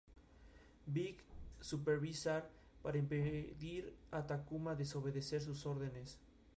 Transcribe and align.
Big 0.91 1.17
supervisar 1.59 2.49
para 2.81 2.97
impedir 2.97 3.93
a 4.11 4.23
Takuma 4.25 4.73
desobedecer 4.73 5.41
sus 5.43 5.63
órdenes. 5.67 6.17